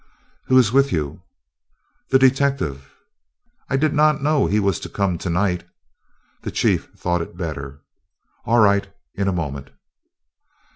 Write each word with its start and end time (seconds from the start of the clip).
"Who 0.47 0.57
is 0.57 0.71
with 0.71 0.91
you?" 0.91 1.21
"The 2.09 2.17
detective." 2.17 2.91
"I 3.69 3.77
did 3.77 3.93
not 3.93 4.19
know 4.23 4.47
he 4.47 4.59
was 4.59 4.79
to 4.79 4.89
come 4.89 5.19
to 5.19 5.29
night." 5.29 5.63
"The 6.41 6.49
chief 6.49 6.89
thought 6.97 7.21
it 7.21 7.37
better." 7.37 7.81
"All 8.45 8.57
right 8.61 8.87
in 9.13 9.27
a 9.27 9.31
moment." 9.31 9.69